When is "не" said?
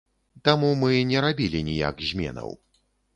1.11-1.19